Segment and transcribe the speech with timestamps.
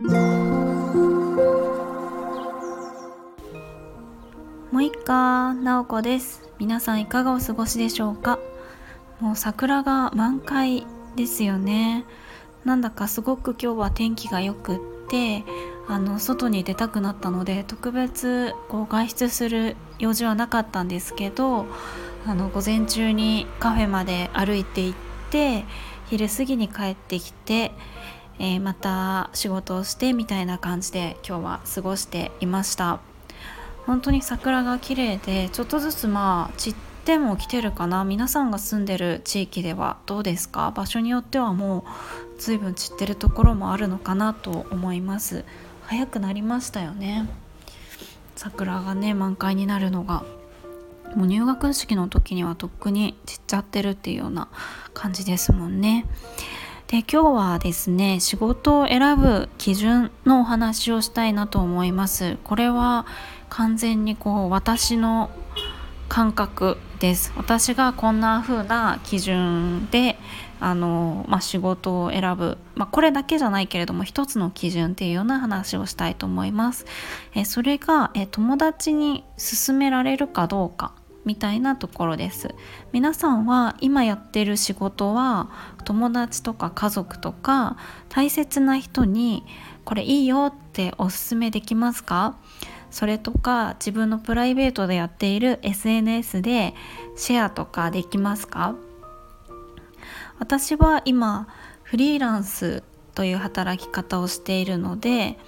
[0.00, 0.10] も
[4.74, 6.48] う一かなおこです。
[6.60, 8.38] 皆さんいかがお過ごしでしょうか？
[9.18, 12.04] もう桜が満開ですよね。
[12.64, 14.78] なんだかすごく今日は天気が良くっ
[15.08, 15.42] て
[15.88, 21.66] あの外に出たくなったので特別こう外出する用事はなかったんですけど
[22.24, 24.98] あの午前中にカフェまで歩いて行っ
[25.32, 25.64] て
[26.06, 27.72] 昼過ぎに帰ってきて、
[28.38, 33.00] えー、また仕事をしてみたいな感じで今日は過ごしていました。
[33.86, 36.74] 本当に桜が綺麗でちょっとずつまあ散っ
[37.04, 38.04] ても来てるかな。
[38.04, 40.70] 皆さんが住んでる地域ではどうですか？
[40.70, 41.82] 場所によってはもう
[42.38, 45.44] 随分散ってるところもあるのかなと思います。
[45.82, 47.28] 早くなりましたよね。
[48.36, 50.24] 桜がね満開になるのが。
[51.16, 54.48] もう入学式の時にはとっくに散っちゃってるっていうような
[54.92, 56.04] 感じですもんね。
[56.88, 62.38] で今日はですね仕事を選ぶ基準のお話をしたいなと思います。
[62.44, 63.04] これは
[63.50, 65.28] 完全にこう私の
[66.08, 67.34] 感覚です。
[67.36, 70.18] 私がこんな風な基準で
[70.60, 76.86] あの、まあ、仕事を選ぶ、まあ、これだけじゃないけれども一つの基準っていうような話をしたいと思います。
[77.34, 80.92] えそれがえ友達に勧められるかどうか。
[81.24, 82.54] みたいなところです。
[82.92, 85.50] 皆さんは今やってる仕事は
[85.84, 87.76] 友達とか家族とか
[88.08, 89.44] 大切な人に
[89.84, 92.36] これいいよっておすすめできますか？
[92.90, 96.74] それとか自分のプライベートでやっている SNS で
[97.16, 98.74] シェアとかできますか？
[100.38, 101.48] 私は今
[101.82, 102.82] フリーランス
[103.14, 105.38] という働き方をしているので、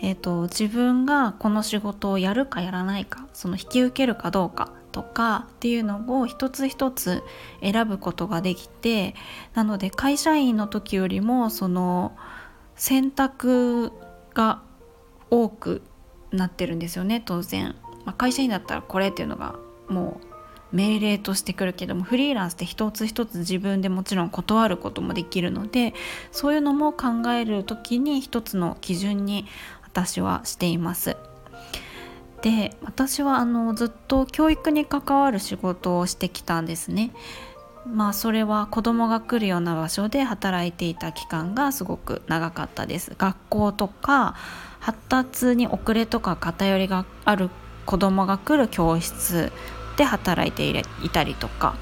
[0.00, 7.24] えーと、自分がこの仕事をやるかやらないかその引き受けるかどうかとかっていうのを一つ一つ
[7.60, 9.16] 選ぶことができて
[9.52, 12.16] なので会社員の時よりもその
[12.76, 13.90] 選択
[14.34, 14.62] が
[15.30, 15.82] 多く
[16.30, 19.56] なってるんですよね当然、まあ、会社員だったらこれっていうのが
[19.88, 20.20] も
[20.72, 25.92] う命令としてくるけどもフリーランスって一つ一つ自分でもちろん断ることもできるので
[26.30, 29.46] そういうのも考える時に一つの基準に
[29.82, 31.16] 私はしています。
[32.44, 37.10] で私はあのずっと教育に関わる仕事をしてきたんですね。
[37.86, 43.14] まあそれは子供が来るような場所で働いていた期間がすごく長かったです。
[43.16, 44.34] 学校とか
[44.78, 47.48] 発達に遅れとか偏りがある
[47.86, 49.50] 子供が来る教室
[49.96, 50.68] で働いて
[51.02, 51.76] いたりとか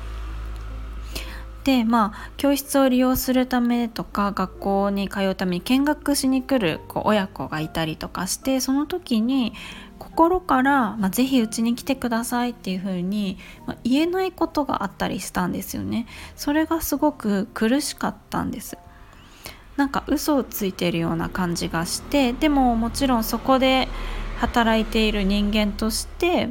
[1.65, 9.53] でまあ教室を利用するためとか学校に通うために見学しに来るこう親子がいたりとかしてその時に
[9.99, 16.07] 心から、まあ、ぜひうちに来てくださいっていう風に、まあ、言えないことがあったりしたんですよね。
[16.35, 18.77] それがすごく苦しかったんです。
[19.77, 23.89] なんか嘘をついているような感じがしてでももちろんそこで
[24.39, 26.51] 働いている人間として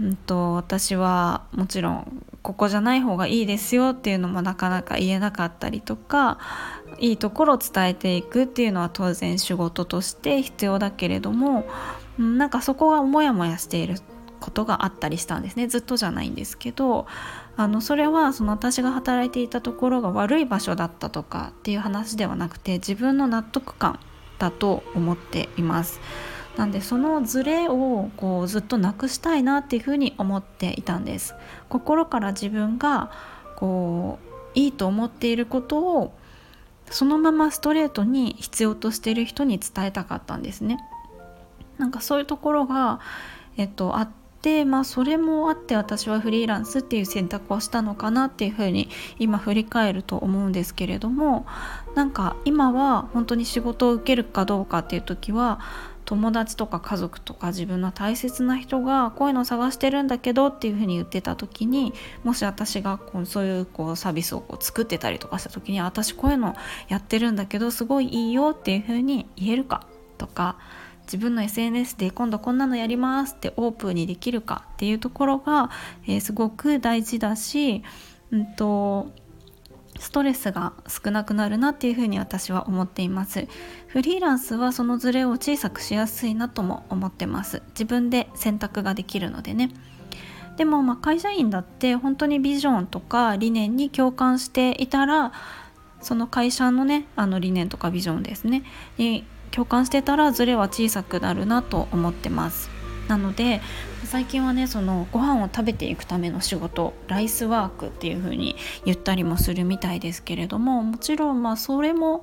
[0.00, 6.38] うんと、私はもちろんここじゃない方がいいですよっていうのもなかなか言えなかったりとか
[6.98, 11.64] いいところを伝えていくっていうのは当然仕事として必要だけれども
[12.18, 13.96] なんかそこがモヤモヤしている
[14.40, 17.06] ことがあったりしたんですねずっとじゃないんですけど
[17.56, 24.00] あのそれはその私が働いていたところが悪い場所だったとかっていう話ではなくて自分の納得感
[24.38, 26.00] だと思っています。
[26.56, 31.34] なんでそのズレをこうずっとなくしたいなっていうふうに思っていたんです。
[31.68, 33.10] 心から自分が
[33.56, 34.18] こ
[34.54, 36.14] ういいと思っていることを
[36.90, 40.78] そのままストレートに必要としている人に伝えたかったんですね。
[41.78, 43.00] なんかそういうところが、
[43.56, 44.08] えっと、あっ
[44.42, 48.88] てまあそれもあって私はフリーランスっていう選択をしたのかなっていうふうに
[49.18, 51.46] 今振り返ると思うんですけれども
[51.94, 55.60] なんか今は本当に仕事を受けるかどうかっていう時は
[56.04, 66.56] 友達とか家族とか自分の大切な人がこういうのを探してるんだけどっていうふうに言ってた時にもし私がこうそういうこうサービスをこう作ってたりとかした時に私こういうの
[66.88, 69.86] やってるんだけどすごいいいよっていうふうに言えるか
[70.18, 70.58] とか
[71.12, 75.70] 自分の SNS で今度こんなのやりますってオープンにできるかっていうところが、
[76.06, 77.82] えー、すごく大事だし、
[78.30, 79.10] うんと
[79.98, 83.46] ストレスが少なくなるなっていうふうに私は思っています。
[83.88, 87.62] フリーランスはそのズレを小さくしやすいなとも思ってます。
[87.68, 89.70] 自分で選択ができるのでね。
[90.56, 95.32] でもま会社員だって本当にビジョンとか理念に共感していたら
[96.00, 98.64] その会社のねあの理念とかビジョンですね。
[98.98, 102.70] に共感してたらズレは小さくなるなと思ってます
[103.08, 103.60] なので
[104.04, 112.22] 最近はねそのご飯を食べていくための仕事ライスワークっていう風に言ったりもするみたいですけれどももちろんまあそれも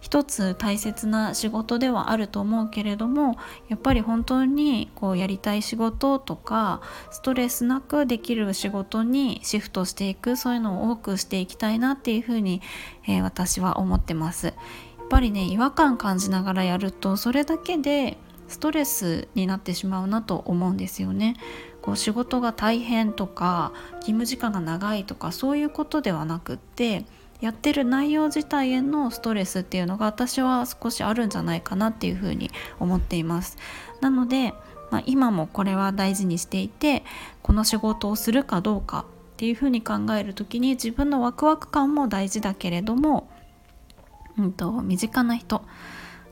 [0.00, 3.36] 一つ大切な仕事ではあると思うけれども
[3.68, 6.80] やっぱり本当にこうやりたい仕事とか
[7.10, 12.62] ストレスなくできる仕事にシフトしていくそういうのを多くしていきたいなっていうふうに、
[13.06, 14.54] えー、私は思ってます。
[15.08, 21.36] やっぱりね違和感感じながらやるとそれだけでストレスになってしまうなと思うんですよね。
[21.80, 27.06] こう仕事が大変とか勤務時間が長いとかそういうことではなくって
[27.40, 33.56] やってる内容自体へのストレスっていうのが私は少しあるんじゃないかなっていうふうに思っています。
[34.02, 34.52] なので、
[34.90, 37.02] まあ、今もこれは大事にしていて
[37.42, 43.30] この仕事をするかどうかっていうふうに考える時に自分のワクワク感も大事だけれども、
[44.38, 45.62] うんと、身近な人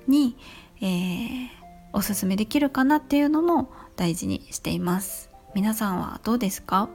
[0.07, 0.37] に、
[0.81, 1.49] えー、
[1.93, 5.31] おすすめできるかなっていうのも大事にしています。
[5.55, 6.89] 皆さんはどうですか？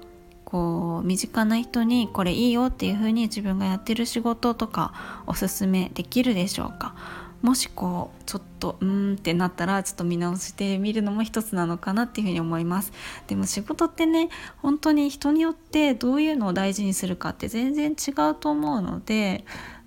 [0.46, 6.96] こう身近な人にこれいいよっていう風に自分がやってる仕事とかおすすめできるでしょうか？
[7.42, 12.92] もしこうちょっとうーんってなったらちょっと見直してみるのも一つなのかなっていうふうに思います。
[13.28, 19.44] でも仕事ってね本当に人によってどういうのを大事にするかって全然違うと思うので、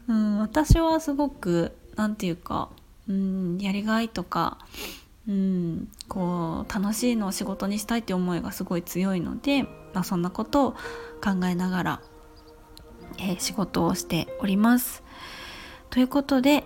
[0.08, 2.68] うん、私はすごく何て言うか、
[3.08, 4.58] うん、やりがいとか
[5.28, 9.62] うん、こう楽しいのを仕事にしたいって思いがすごい強いので、
[9.94, 10.72] まあ、そんなことを
[11.22, 12.00] 考えながら、
[13.18, 15.02] えー、仕事をしております。
[15.90, 16.64] ということで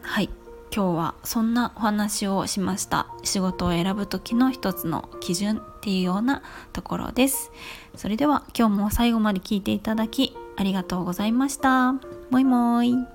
[0.00, 0.30] はい
[0.74, 3.06] 今日はそんなお話をしました。
[3.22, 6.42] 仕事を選ぶ時の一つの基準っていうような
[6.72, 7.52] ところです。
[7.94, 12.21] それでは今日も最後まで聞いていただきありがとうございました。
[12.32, 13.06] もいもーい。